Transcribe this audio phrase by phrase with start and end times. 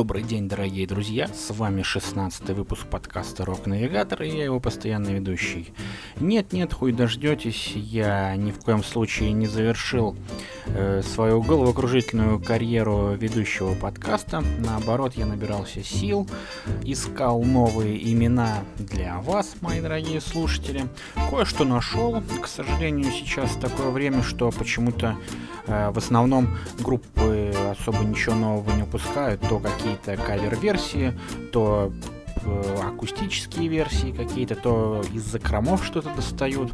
[0.00, 1.28] Добрый день, дорогие друзья!
[1.28, 5.74] С вами 16 выпуск подкаста Рок Навигатор и я его постоянный ведущий.
[6.18, 10.16] Нет-нет, хуй дождетесь, я ни в коем случае не завершил
[10.68, 14.42] э, свою головокружительную карьеру ведущего подкаста.
[14.60, 16.26] Наоборот, я набирался сил,
[16.82, 20.86] искал новые имена для вас, мои дорогие слушатели.
[21.28, 22.22] Кое-что нашел.
[22.40, 25.18] К сожалению, сейчас такое время, что почему-то
[25.66, 29.58] э, в основном группы особо ничего нового не выпускают, то
[29.96, 31.12] какие-то кавер-версии,
[31.52, 31.92] то
[32.82, 36.72] акустические версии какие-то, то из закромов что-то достают.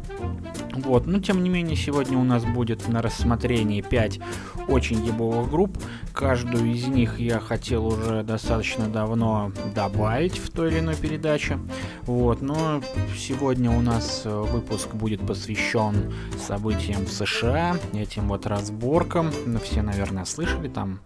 [0.73, 4.19] Вот, но тем не менее, сегодня у нас будет на рассмотрении 5
[4.67, 5.77] очень ебовых групп.
[6.13, 11.59] Каждую из них я хотел уже достаточно давно добавить в той или иной передаче.
[12.03, 12.81] Вот, но
[13.15, 19.31] сегодня у нас э, выпуск будет посвящен событиям в США, этим вот разборкам.
[19.45, 20.99] Ну, все, наверное, слышали, там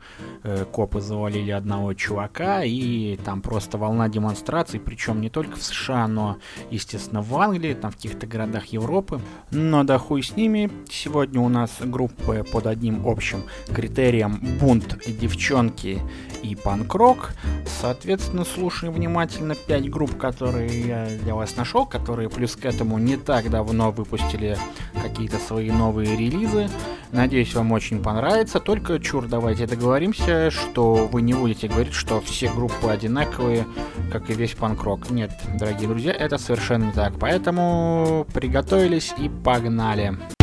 [0.43, 4.09] э, копы завалили одного чувака, и там просто волна
[4.51, 6.37] демонстраций, причем не только в США, но,
[6.69, 9.21] естественно, в Англии, там в каких-то городах Европы.
[9.51, 10.69] Но да хуй с ними.
[10.89, 13.43] Сегодня у нас группы под одним общим
[13.73, 16.01] критерием бунт, девчонки
[16.43, 17.31] и панк-рок.
[17.65, 23.15] Соответственно, слушаем внимательно 5 групп, которые я для вас нашел, которые плюс к этому не
[23.15, 24.57] так давно выпустили
[25.01, 26.69] какие-то свои новые релизы.
[27.11, 28.59] Надеюсь, вам очень понравится.
[28.59, 33.65] Только чур, давайте договоримся, что вы не будете говорить, что все группы одинаковые,
[34.11, 35.09] как и весь панк-рок.
[35.11, 37.13] Нет, дорогие друзья, это совершенно не так.
[37.19, 40.40] Поэтому приготовились и по Погнали!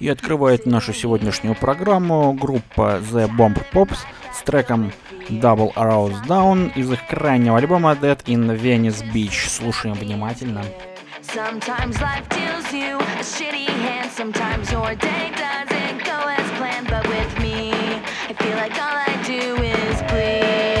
[0.00, 3.98] И открывает нашу сегодняшнюю программу группа The Bomb Pops
[4.32, 4.92] с треком
[5.28, 9.46] Double Arouse Down из их крайнего альбома Dead in Venice Beach.
[9.46, 10.64] Слушаем внимательно.
[11.22, 17.06] Sometimes life deals you a shitty hand, sometimes your day doesn't go as planned, but
[17.06, 17.70] with me,
[18.28, 20.79] I feel like all I do is bleed.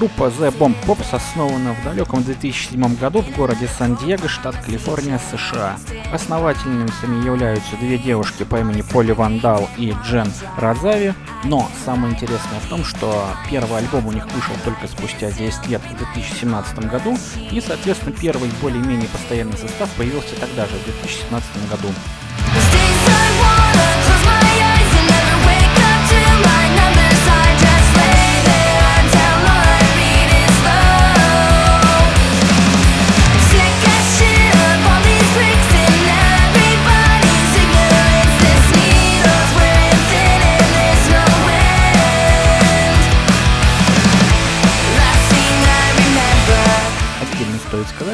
[0.00, 5.76] Группа The Bomb Pops основана в далеком 2007 году в городе Сан-Диего, штат Калифорния, США.
[6.10, 11.12] Основательницами являются две девушки по имени Поли Вандал и Джен Розави,
[11.44, 15.82] но самое интересное в том, что первый альбом у них вышел только спустя 10 лет
[15.82, 17.18] в 2017 году,
[17.50, 21.88] и, соответственно, первый более-менее постоянный состав появился тогда же, в 2017 году.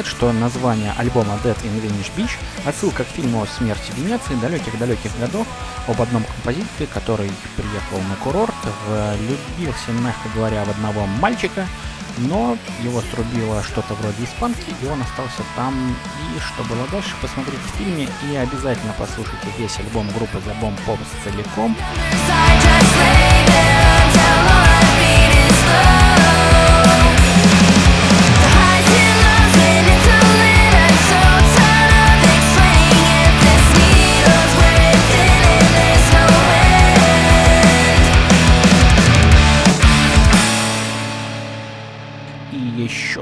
[0.05, 2.31] Что название альбома Dead in Venice Beach–
[2.65, 5.47] отсылка к фильму о смерти Венеции далеких-далеких годов
[5.87, 8.53] об одном композиторе, который приехал на курорт,
[8.87, 11.65] влюбился, мягко говоря, в одного мальчика,
[12.17, 15.95] но его срубило что-то вроде испанки, и он остался там.
[16.35, 20.77] И что было дальше, посмотрите в фильме и обязательно послушайте весь альбом группы The Bomb
[20.85, 21.75] Pops целиком.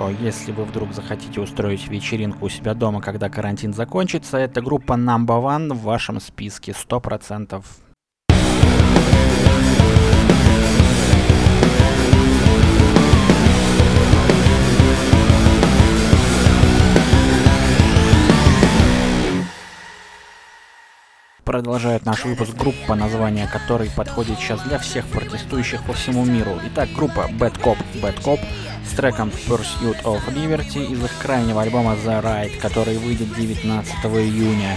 [0.09, 5.41] Если вы вдруг захотите устроить вечеринку у себя дома, когда карантин закончится, это группа Number
[5.41, 7.63] One в вашем списке 100%.
[21.45, 26.59] Продолжает наш выпуск группа, название которой подходит сейчас для всех протестующих по всему миру.
[26.65, 28.39] Итак, группа Bad Cop Bad Cop
[28.83, 34.75] с треком Pursuit of Liberty из их крайнего альбома The Ride, который выйдет 19 июня.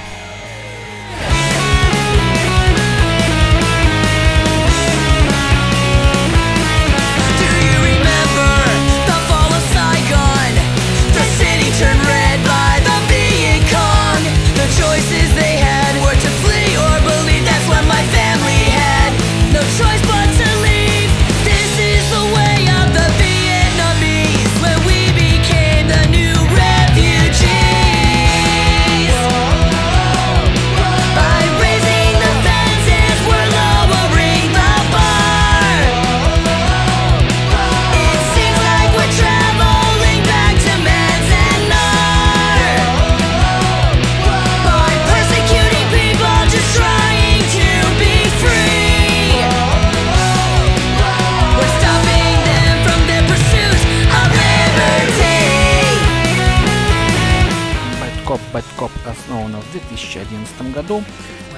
[60.30, 61.02] 2011 году,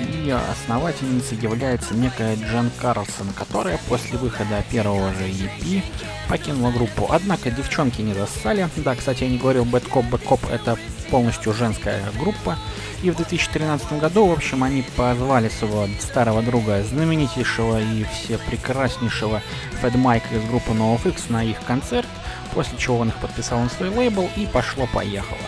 [0.01, 5.83] и основательницей является некая Джан Карлсон, которая после выхода первого же EP
[6.29, 7.07] покинула группу.
[7.11, 8.69] Однако девчонки не застали.
[8.77, 10.79] Да, кстати, я не говорил, Bad Cop, Bad Cop это
[11.11, 12.57] полностью женская группа.
[13.03, 19.43] И в 2013 году, в общем, они позвали своего старого друга, знаменитейшего и все прекраснейшего
[19.81, 22.09] Фэд Майка из группы NoFX на их концерт,
[22.55, 25.39] после чего он их подписал на свой лейбл и пошло-поехало.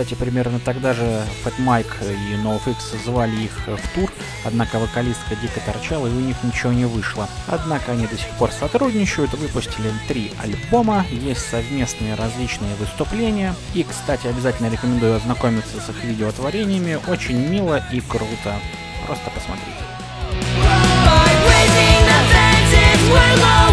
[0.00, 1.02] Кстати, примерно тогда же
[1.44, 4.10] Fat Mike и NoFX звали их в тур,
[4.46, 7.28] однако вокалистка дико торчала и у них ничего не вышло.
[7.46, 13.54] Однако они до сих пор сотрудничают, выпустили три альбома, есть совместные различные выступления.
[13.74, 18.54] И, кстати, обязательно рекомендую ознакомиться с их видеотворениями, очень мило и круто.
[19.06, 19.84] Просто посмотрите.
[23.66, 23.69] И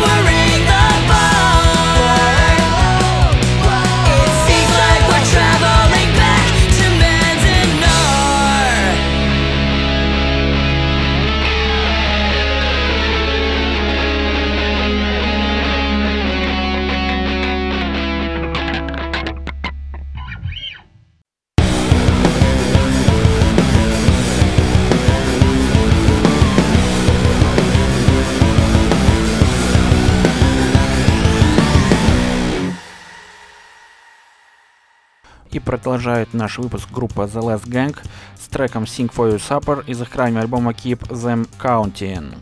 [35.88, 37.98] продолжает наш выпуск группа The Last Gang
[38.38, 42.36] с треком Sing For You Supper из их крайнего альбома Keep Them Counting.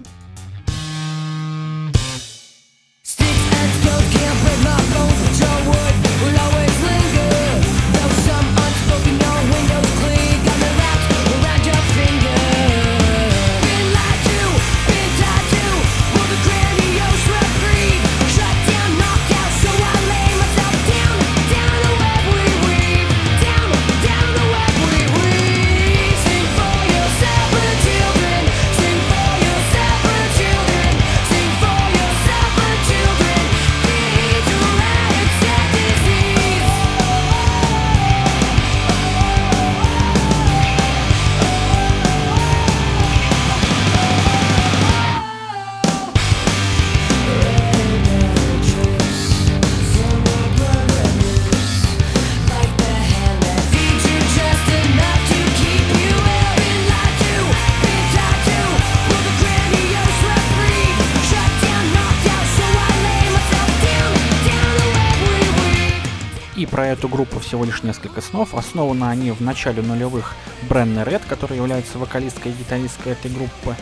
[66.87, 68.53] Эту группу всего лишь несколько снов.
[68.53, 70.33] Основаны они в начале нулевых
[70.69, 73.75] Бренны Ред, которая является вокалисткой и гитаристкой этой группы.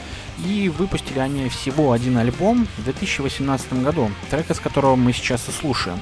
[0.45, 5.51] И выпустили они всего один альбом в 2018 году, трек из которого мы сейчас и
[5.51, 5.99] слушаем.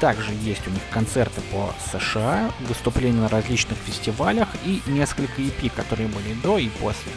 [0.00, 6.08] Также есть у них концерты по США, выступления на различных фестивалях и несколько EP, которые
[6.08, 7.12] были до и после.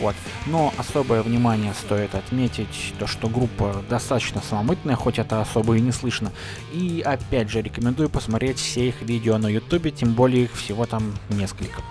[0.00, 0.14] Вот.
[0.46, 5.92] Но особое внимание стоит отметить то, что группа достаточно самомытная, хоть это особо и не
[5.92, 6.32] слышно.
[6.72, 11.14] И опять же рекомендую посмотреть все их видео на ютубе, тем более их всего там
[11.30, 11.82] несколько.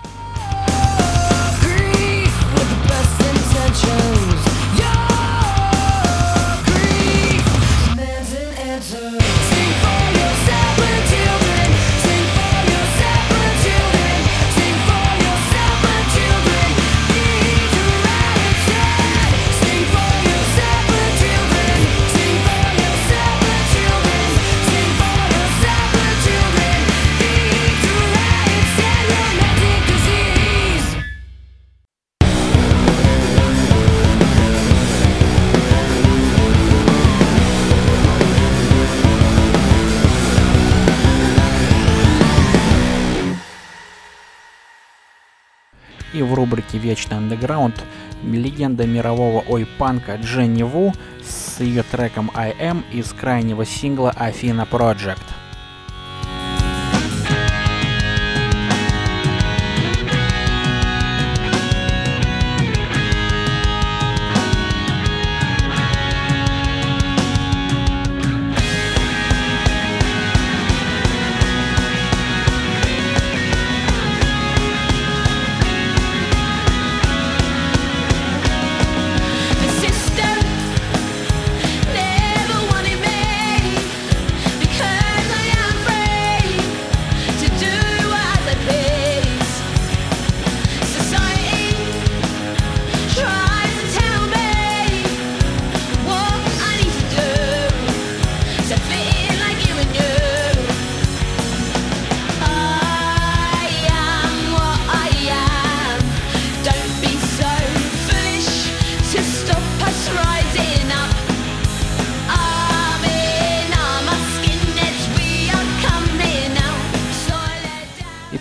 [46.14, 47.74] И в рубрике «Вечный андеграунд»
[48.22, 55.22] легенда мирового ой-панка Дженни Ву с ее треком «I Am» из крайнего сингла «Афина Project».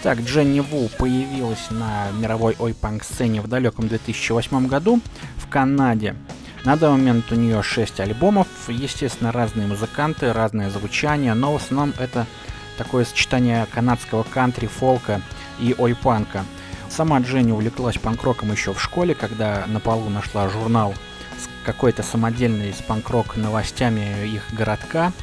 [0.05, 4.99] Итак, Дженни Ву появилась на мировой ой-панк сцене в далеком 2008 году
[5.37, 6.17] в Канаде.
[6.65, 11.93] На данный момент у нее 6 альбомов, естественно, разные музыканты, разное звучание, но в основном
[11.97, 12.27] это
[12.77, 15.21] такое сочетание канадского кантри, фолка
[15.57, 16.43] и ой-панка.
[16.89, 20.93] Сама Дженни увлеклась панк-роком еще в школе, когда на полу нашла журнал
[21.37, 25.13] с какой-то самодельной с панк-рок новостями их городка,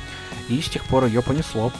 [0.48, 1.70] и с тех пор ее понесло.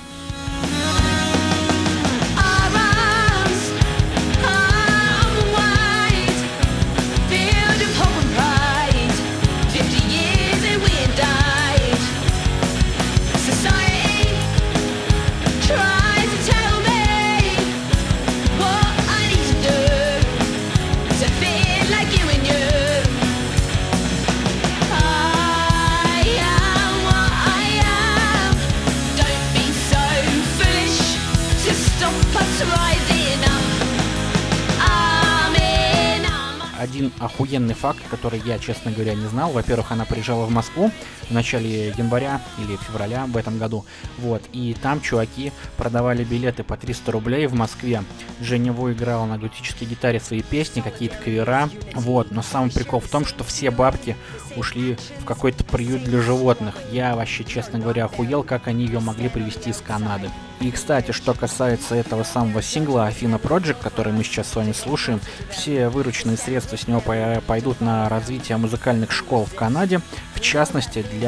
[37.81, 39.51] Факт, который я, честно говоря, не знал.
[39.53, 40.91] Во-первых, она приезжала в Москву
[41.31, 43.85] в начале января или февраля в этом году.
[44.19, 48.03] Вот, и там чуваки продавали билеты по 300 рублей в Москве.
[48.41, 51.71] Женя Ву играла на акустической гитаре свои песни, какие-то кавера.
[51.95, 54.17] Вот, но самый прикол в том, что все бабки
[54.57, 56.75] ушли в какой-то приют для животных.
[56.91, 60.31] Я вообще, честно говоря, охуел, как они ее могли привезти из Канады.
[60.61, 65.19] И, кстати, что касается этого самого сингла Афина Project, который мы сейчас с вами слушаем,
[65.51, 67.01] все вырученные средства с него
[67.47, 70.03] пойдут на развитие музыкальных школ в Канаде,
[70.35, 71.20] в частности для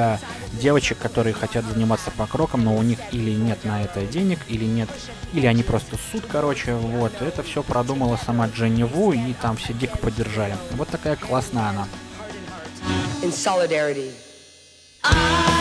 [0.53, 4.89] девочек, которые хотят заниматься покроком, но у них или нет на это денег, или нет,
[5.33, 7.21] или они просто суд, короче, вот.
[7.21, 10.57] Это все продумала сама Дженни Ву, и там все дико поддержали.
[10.73, 11.89] Вот такая классная она.
[13.23, 14.11] In solidarity.
[15.05, 15.52] И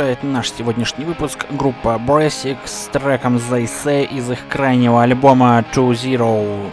[0.00, 5.90] завершает наш сегодняшний выпуск группа Brassic с треком They Say из их крайнего альбома To
[5.90, 6.70] Zero.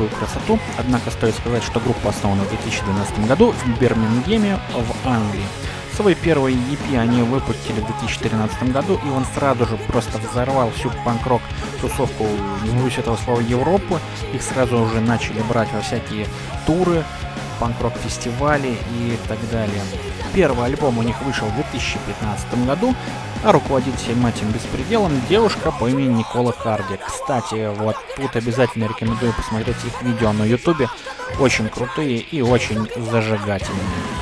[0.00, 5.44] Такую красоту, однако стоит сказать, что группа основана в 2012 году в Бирмингеме в Англии.
[5.94, 10.90] Свой первый EP они выпустили в 2013 году, и он сразу же просто взорвал всю
[11.04, 11.42] панк-рок
[11.82, 12.24] тусовку,
[12.64, 13.98] не боюсь этого слова, Европы.
[14.32, 16.26] Их сразу уже начали брать во всякие
[16.66, 17.04] туры,
[17.58, 19.82] панк-рок фестивали и так далее.
[20.32, 22.94] Первый альбом у них вышел в 2015 году,
[23.42, 26.98] а руководит всем этим беспределом девушка по имени Никола Карди.
[27.04, 30.88] Кстати, вот тут обязательно рекомендую посмотреть их видео на ютубе.
[31.40, 34.19] Очень крутые и очень зажигательные.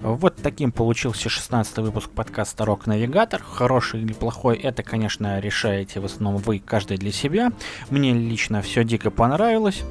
[0.00, 3.42] Вот таким получился 16 выпуск подкаста Рок Навигатор.
[3.42, 7.50] Хороший или плохой, это, конечно, решаете в основном вы, каждый для себя.
[7.88, 9.82] Мне лично все дико понравилось.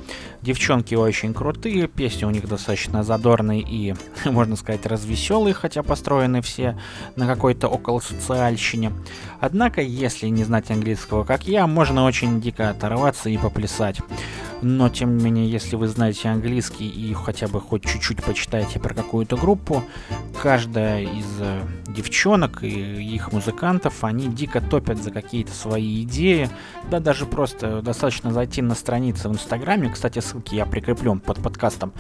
[0.43, 6.79] Девчонки очень крутые, песни у них достаточно задорные и, можно сказать, развеселые, хотя построены все
[7.15, 8.91] на какой-то около социальщине.
[9.39, 13.99] Однако, если не знать английского, как я, можно очень дико оторваться и поплясать.
[14.67, 18.95] Но, тем не менее, если вы знаете английский и хотя бы хоть чуть-чуть почитаете про
[18.95, 19.83] какую-то группу,
[20.41, 26.49] каждая из э, девчонок и их музыкантов, они дико топят за какие-то свои идеи.
[26.89, 29.91] Да, даже просто достаточно зайти на страницы в Инстаграме.
[29.91, 31.93] Кстати, ссылки я прикреплю под подкастом.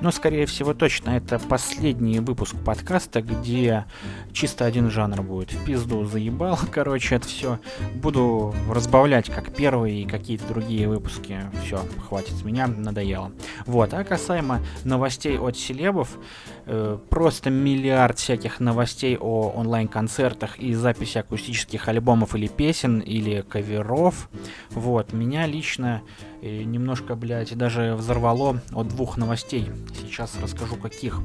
[0.00, 3.84] Но, скорее всего, точно это последний выпуск подкаста, где
[4.32, 5.52] чисто один жанр будет.
[5.52, 7.58] В пизду заебал, короче, это все.
[7.94, 11.38] Буду разбавлять как первые и какие-то другие выпуски.
[11.64, 13.32] Все, хватит с меня, надоело.
[13.66, 16.18] Вот, а касаемо новостей от селебов,
[17.10, 24.28] просто миллиард всяких новостей о онлайн-концертах и записи акустических альбомов или песен, или каверов.
[24.70, 26.02] Вот, меня лично
[26.42, 29.70] э, немножко, блядь, даже взорвало от двух новостей.
[30.02, 31.20] Сейчас расскажу каких.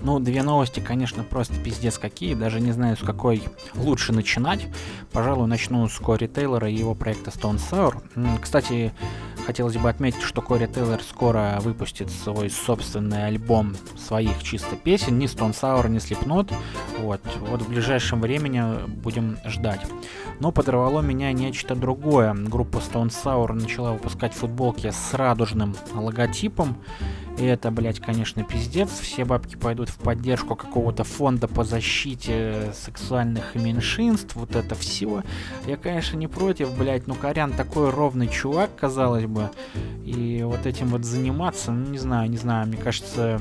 [0.00, 3.42] Ну, две новости, конечно, просто пиздец какие, даже не знаю, с какой
[3.74, 4.66] лучше начинать.
[5.12, 8.02] Пожалуй, начну с Кори Тейлора и его проекта Stone Sour.
[8.38, 8.92] Кстати,
[9.44, 15.26] хотелось бы отметить, что Кори Тейлор скоро выпустит свой собственный альбом своих чисто песен, ни
[15.26, 16.52] Stone Sour, ни Slipknot.
[16.98, 19.80] Вот, вот в ближайшем времени будем ждать.
[20.40, 22.34] Но подорвало меня нечто другое.
[22.34, 26.76] Группа Stone Sour начала выпускать футболки с радужным логотипом.
[27.38, 28.90] И это, блядь, конечно, пиздец.
[28.90, 34.36] Все бабки пойдут в поддержку какого-то фонда по защите сексуальных меньшинств.
[34.36, 35.22] Вот это все.
[35.66, 37.06] Я, конечно, не против, блядь.
[37.06, 39.50] Ну, Корян такой ровный чувак, казалось бы.
[40.04, 42.68] И вот этим вот заниматься, ну, не знаю, не знаю.
[42.68, 43.40] Мне кажется,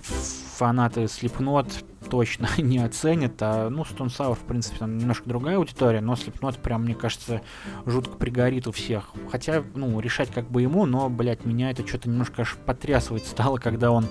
[0.00, 6.00] фанаты Slipknot точно не оценят, а, ну, Stone Sour, в принципе, там немножко другая аудитория,
[6.00, 7.42] но Slipknot прям, мне кажется,
[7.86, 9.12] жутко пригорит у всех.
[9.30, 13.58] Хотя, ну, решать как бы ему, но, блядь, меня это что-то немножко аж потрясывает стало,
[13.58, 14.06] когда он,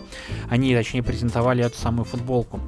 [0.50, 2.60] они, точнее, презентовали эту самую футболку.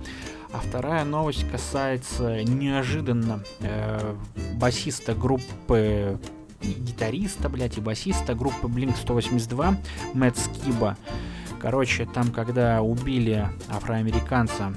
[0.52, 4.16] А вторая новость касается неожиданно э,
[4.56, 6.20] басиста группы
[6.62, 9.78] гитариста, блядь, и басиста группы Blink-182
[10.14, 10.98] Мэтт Скиба.
[11.60, 14.74] Короче, там, когда убили афроамериканца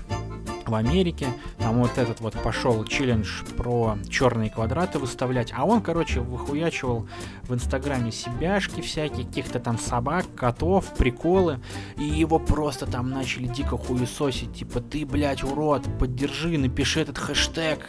[0.73, 1.29] в Америке.
[1.59, 5.53] Там вот этот вот пошел челлендж про черные квадраты выставлять.
[5.55, 7.07] А он, короче, выхуячивал
[7.43, 11.61] в Инстаграме себяшки всякие, каких-то там собак, котов, приколы.
[11.99, 14.55] И его просто там начали дико хуесосить.
[14.55, 17.81] Типа, ты, блядь, урод, поддержи, напиши этот хэштег.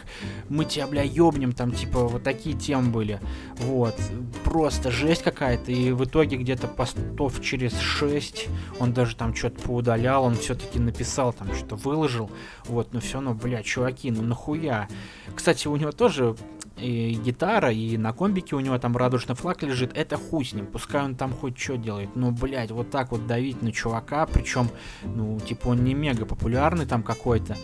[0.50, 1.52] Мы тебя, бля, ёбнем.
[1.52, 3.20] Там, типа, вот такие темы были.
[3.56, 3.98] Вот.
[4.44, 5.72] Просто жесть какая-то.
[5.72, 10.24] И в итоге где-то постов через 6 он даже там что-то поудалял.
[10.24, 12.30] Он все-таки написал, там что-то выложил.
[12.74, 14.88] Вот, ну все равно, бля, чуваки, ну нахуя?
[15.34, 16.34] Кстати, у него тоже
[16.76, 20.66] и гитара, и на комбике у него там радужный флаг лежит, это хуй с ним,
[20.66, 22.10] пускай он там хоть что делает.
[22.16, 24.68] Ну, блядь, вот так вот давить на чувака, причем,
[25.04, 27.56] ну, типа он не мега популярный там какой-то.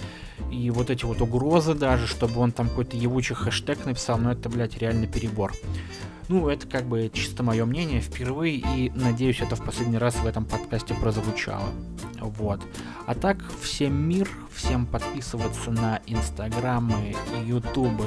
[0.53, 4.49] И вот эти вот угрозы даже, чтобы он там какой-то ебучий хэштег написал, ну это,
[4.49, 5.53] блядь, реально перебор.
[6.31, 10.25] Ну, это как бы чисто мое мнение впервые, и надеюсь, это в последний раз в
[10.25, 11.71] этом подкасте прозвучало.
[12.21, 12.61] Вот.
[13.07, 18.07] А так, всем мир, всем подписываться на инстаграмы, ютубы,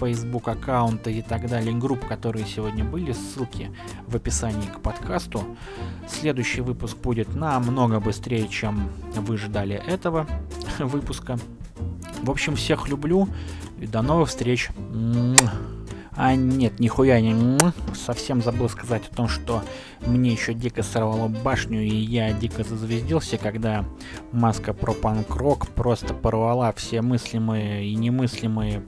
[0.00, 3.70] фейсбук аккаунты и так далее, групп, которые сегодня были, ссылки
[4.06, 5.44] в описании к подкасту.
[6.08, 10.26] Следующий выпуск будет намного быстрее, чем вы ждали этого
[10.78, 11.38] выпуска.
[12.22, 13.28] В общем, всех люблю
[13.78, 14.70] и до новых встреч.
[16.20, 17.56] А нет, нихуя не
[17.94, 19.62] совсем забыл сказать о том, что
[20.04, 23.84] мне еще дико сорвало башню, и я дико зазвездился, когда
[24.32, 28.82] маска про панк-рок просто порвала все мыслимые и немыслимые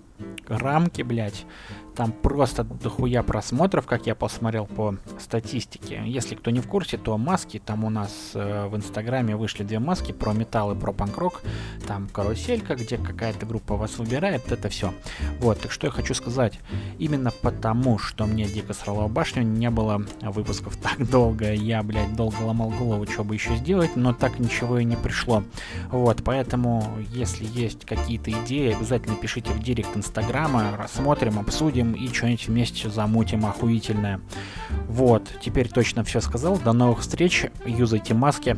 [0.48, 1.46] рамки, блядь.
[1.94, 6.02] Там просто дохуя просмотров, как я посмотрел по статистике.
[6.06, 9.78] Если кто не в курсе, то маски, там у нас э, в Инстаграме вышли две
[9.78, 11.42] маски про металл и про панк-рок.
[11.86, 14.94] Там каруселька, где какая-то группа вас выбирает, это все.
[15.40, 16.58] Вот, так что я хочу сказать.
[16.98, 21.52] Именно потому, что мне дико срало башню, не было выпусков так долго.
[21.52, 25.42] Я, блядь, долго ломал голову, что бы еще сделать, но так ничего и не пришло.
[25.90, 32.48] Вот, поэтому, если есть какие-то идеи, обязательно пишите в директ Инстаграма, рассмотрим, обсудим и что-нибудь
[32.48, 34.20] вместе замутим охуительное.
[34.88, 36.58] Вот, теперь точно все сказал.
[36.58, 37.46] До новых встреч.
[37.66, 38.56] Юзайте маски.